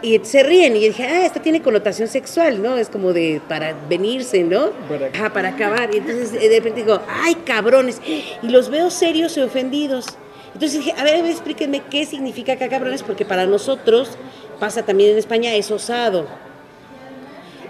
y 0.02 0.18
se 0.24 0.42
ríen 0.42 0.76
y 0.76 0.80
dije, 0.80 1.04
ah, 1.04 1.24
esto 1.26 1.40
tiene 1.40 1.62
connotación 1.62 2.08
sexual, 2.08 2.62
¿no? 2.62 2.76
Es 2.76 2.88
como 2.88 3.12
de 3.12 3.40
para 3.48 3.74
venirse, 3.88 4.42
¿no? 4.44 4.70
Para- 4.88 5.06
Ajá, 5.08 5.32
para 5.32 5.48
acabar. 5.50 5.94
Y 5.94 5.98
entonces 5.98 6.32
eh, 6.34 6.48
de 6.48 6.56
repente 6.56 6.82
digo, 6.82 7.00
ay, 7.08 7.34
cabrones. 7.36 8.00
Y 8.42 8.48
los 8.48 8.68
veo 8.68 8.90
serios 8.90 9.36
y 9.36 9.40
ofendidos. 9.40 10.06
Entonces 10.54 10.78
dije, 10.84 10.92
a 10.98 11.02
ver, 11.04 11.16
a 11.16 11.22
ver, 11.22 11.30
explíquenme 11.30 11.82
qué 11.90 12.06
significa 12.06 12.54
acá 12.54 12.68
cabrones, 12.68 13.02
porque 13.02 13.24
para 13.24 13.46
nosotros, 13.46 14.10
pasa 14.58 14.84
también 14.84 15.10
en 15.10 15.18
España, 15.18 15.54
es 15.54 15.70
osado. 15.70 16.26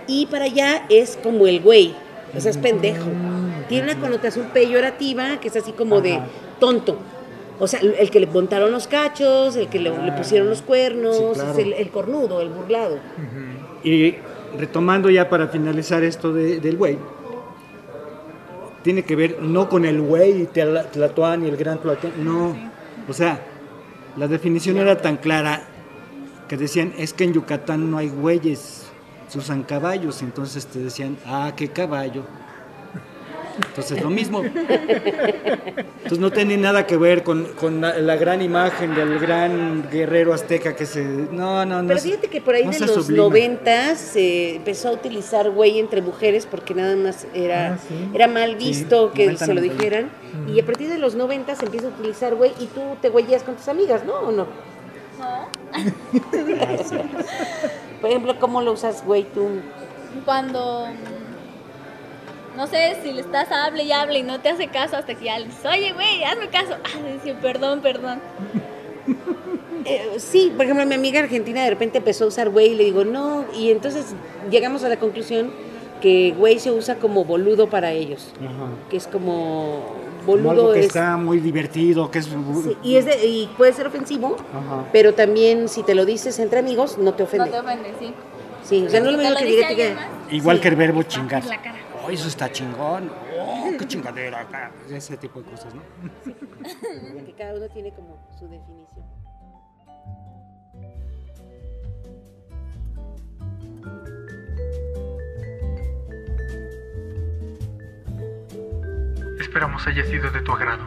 Y 0.06 0.26
para 0.26 0.45
allá 0.45 0.87
es 0.88 1.18
como 1.21 1.47
el 1.47 1.61
güey, 1.61 1.95
o 2.37 2.40
sea, 2.40 2.50
es 2.52 2.59
pendejo. 2.59 3.06
Tiene 3.68 3.90
una 3.92 4.00
connotación 4.00 4.47
peyorativa 4.52 5.40
que 5.40 5.49
es 5.49 5.56
así 5.56 5.73
como 5.73 6.00
de 6.00 6.21
tonto. 6.61 6.99
O 7.59 7.67
sea, 7.67 7.81
el 7.81 8.11
que 8.11 8.21
le 8.21 8.27
montaron 8.27 8.71
los 8.71 8.87
cachos, 8.87 9.57
el 9.57 9.69
que 9.69 9.79
le, 9.79 9.91
le 10.05 10.13
pusieron 10.13 10.49
los 10.49 10.61
cuernos, 10.63 11.17
Sí, 11.17 11.25
claro. 11.35 11.59
el, 11.59 11.73
el 11.73 11.89
cornudo, 11.91 12.41
el 12.43 12.51
burlado. 12.51 12.99
Y 13.83 14.15
retomando 14.59 15.09
ya 15.11 15.29
para 15.31 15.49
finalizar 15.49 16.03
esto 16.05 16.33
de- 16.33 16.61
del 16.61 16.77
güey, 16.77 16.99
tiene 18.83 19.03
que 19.05 19.17
ver 19.17 19.43
no 19.43 19.69
con 19.69 19.85
el 19.85 20.01
güey 20.01 20.47
Tla- 20.53 20.89
Tlatoán 20.91 21.45
y 21.45 21.49
el 21.49 21.57
gran 21.57 21.79
Tlatoán, 21.79 22.13
no. 22.25 22.57
O 23.09 23.13
sea, 23.13 23.41
la 24.17 24.29
definición 24.29 24.77
era 24.79 24.99
tan 25.01 25.17
clara 25.17 25.63
que 26.49 26.57
decían, 26.57 26.93
es 26.97 27.13
que 27.13 27.25
en 27.25 27.33
Yucatán 27.33 27.91
no 27.91 27.99
hay 27.99 28.09
güeyes, 28.09 28.87
se 29.29 29.39
usan 29.39 29.65
caballos, 29.65 30.23
entonces 30.23 30.67
te 30.67 30.79
decían, 30.79 31.17
ah, 31.27 31.53
qué 31.57 31.69
caballo. 31.69 32.23
Entonces 33.76 34.02
lo 34.02 34.09
mismo. 34.11 34.42
Entonces 34.42 36.18
no 36.18 36.30
tiene 36.30 36.56
nada 36.56 36.87
que 36.87 36.97
ver 36.97 37.23
con, 37.23 37.45
con 37.54 37.83
la, 37.83 37.99
la 37.99 38.16
gran 38.16 38.40
imagen 38.40 38.95
del 38.95 39.18
gran 39.18 39.87
guerrero 39.90 40.33
azteca 40.33 40.75
que 40.75 40.87
se... 40.87 41.04
No, 41.04 41.66
no, 41.66 41.83
no. 41.83 41.88
Pero 41.88 42.00
fíjate 42.00 42.28
que 42.28 42.40
por 42.40 42.54
ahí 42.54 42.64
no 42.64 42.71
de 42.71 42.80
los 42.80 42.90
sublima. 42.92 43.25
noventas 43.25 43.99
se 43.99 44.56
empezó 44.56 44.88
a 44.88 44.92
utilizar 44.92 45.50
güey 45.50 45.78
entre 45.78 46.00
mujeres 46.00 46.47
porque 46.47 46.73
nada 46.75 46.97
más 46.97 47.26
era, 47.35 47.75
Ah, 47.75 47.78
sí. 47.87 47.95
era 48.14 48.28
mal 48.28 48.56
visto 48.56 49.12
que 49.12 49.25
90, 49.26 49.45
se 49.47 49.54
lo 49.54 49.61
90. 49.61 49.75
dijeran. 49.76 50.11
Y 50.54 50.61
a 50.61 50.64
partir 50.64 50.88
de 50.88 50.97
los 50.99 51.14
noventas 51.14 51.59
se 51.59 51.66
empieza 51.66 51.88
a 51.88 51.90
utilizar 51.90 52.35
güey 52.35 52.52
y 52.61 52.66
tú 52.66 52.80
te 53.02 53.11
güeyes 53.11 53.42
con 53.42 53.56
tus 53.56 53.68
amigas, 53.68 54.04
¿no? 54.06 54.14
¿O 54.14 54.33
no? 54.33 54.47
No. 55.18 55.49
Por 58.00 58.11
ejemplo, 58.11 58.38
¿cómo 58.38 58.62
lo 58.62 58.73
usas 58.73 59.04
güey 59.04 59.25
tú? 59.25 59.49
Cuando. 60.25 60.87
No 62.57 62.67
sé 62.67 62.97
si 63.03 63.13
le 63.13 63.21
estás 63.21 63.49
hable 63.53 63.83
y 63.85 63.93
hable 63.93 64.19
y 64.21 64.23
no 64.23 64.41
te 64.41 64.49
hace 64.49 64.69
caso 64.69 64.97
hasta 64.97 65.15
que 65.15 65.27
ya 65.27 65.39
le 65.39 65.47
dices, 65.47 65.65
oye, 65.67 65.93
güey, 65.93 66.25
hazme 66.25 66.49
caso. 66.49 66.75
Ah, 66.85 67.03
decir, 67.03 67.35
perdón, 67.41 67.81
perdón. 67.81 68.21
Eh, 69.89 70.17
sí, 70.19 70.53
por 70.57 70.65
ejemplo, 70.65 70.85
mi 70.85 70.97
amiga 70.97 71.21
argentina 71.21 71.63
de 71.63 71.71
repente 71.71 71.99
empezó 71.99 72.25
a 72.25 72.27
usar 72.27 72.49
güey 72.51 72.73
y 72.73 72.75
le 72.75 72.83
digo, 72.83 73.05
no, 73.05 73.45
y 73.57 73.71
entonces 73.71 74.17
llegamos 74.51 74.83
a 74.83 74.89
la 74.89 74.97
conclusión 74.97 75.53
que 76.01 76.35
güey 76.37 76.59
se 76.59 76.73
usa 76.73 76.97
como 76.97 77.25
boludo 77.25 77.69
para 77.71 77.93
ellos, 77.93 78.33
Ajá. 78.41 78.69
que 78.91 78.97
es 78.97 79.07
como 79.07 79.85
Como 80.27 80.51
algo 80.51 80.63
boludo 80.63 80.73
que 80.73 80.81
es... 80.81 80.87
está 80.87 81.17
muy 81.17 81.39
divertido, 81.39 82.11
que 82.11 82.19
es... 82.19 82.25
sí, 82.25 82.77
y, 82.83 82.97
es 82.97 83.05
de- 83.05 83.27
y 83.29 83.47
puede 83.57 83.73
ser 83.75 83.87
ofensivo, 83.87 84.35
Ajá. 84.53 84.87
pero 84.93 85.15
también 85.15 85.69
si 85.69 85.85
te 85.85 85.95
lo 85.95 86.05
dices 86.05 86.41
entre 86.41 86.59
amigos, 86.59 86.99
no 86.99 87.15
te 87.15 87.23
No 87.23 87.29
ofende. 87.29 87.51
te 87.51 87.59
ofendes, 87.61 87.93
sí. 88.01 88.13
Sí, 88.65 88.85
o 88.89 88.91
sea, 88.91 88.99
no 88.99 89.11
es 89.11 89.17
lo 89.19 89.23
lo 89.31 89.37
que 89.37 89.45
dice 89.45 89.69
diga 89.69 90.09
Igual 90.33 90.57
Sí. 90.57 90.63
que 90.63 90.69
el 90.69 90.75
verbo 90.77 91.03
chingar. 91.05 91.45
la 91.45 91.63
cara. 91.63 91.77
Oh, 92.07 92.11
eso 92.11 92.29
está 92.29 92.51
chingón, 92.51 93.11
oh, 93.39 93.71
qué 93.79 93.87
chingadera, 93.87 94.41
acá", 94.41 94.71
ese 94.91 95.17
tipo 95.17 95.43
de 95.43 95.51
cosas, 95.51 95.75
¿no? 95.75 95.83
Que 97.25 97.35
cada 97.37 97.55
uno 97.55 97.69
tiene 97.69 97.93
como 97.93 98.19
su 98.39 98.49
definición. 98.49 99.07
Esperamos 109.41 109.87
haya 109.87 110.05
sido 110.05 110.31
de 110.31 110.41
tu 110.43 110.53
agrado. 110.53 110.85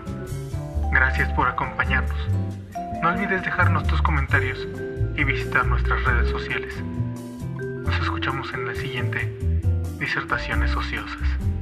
Gracias 0.91 1.31
por 1.33 1.47
acompañarnos. 1.47 2.17
No 3.01 3.09
olvides 3.09 3.43
dejarnos 3.43 3.87
tus 3.87 4.01
comentarios 4.01 4.67
y 5.15 5.23
visitar 5.23 5.65
nuestras 5.65 6.03
redes 6.03 6.29
sociales. 6.29 6.75
Nos 7.57 7.95
escuchamos 8.01 8.53
en 8.53 8.67
la 8.67 8.75
siguiente 8.75 9.38
Disertaciones 9.99 10.73
Ociosas. 10.75 11.58